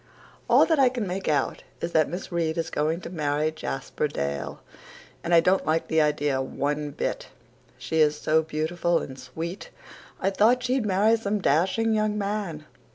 [0.49, 4.07] "All that I can make out is that Miss Reade is going to marry Jasper
[4.07, 4.59] Dale,
[5.23, 7.27] and I don't like the idea one bit.
[7.77, 9.69] She is so beautiful and sweet.
[10.19, 12.65] I thought she'd marry some dashing young man.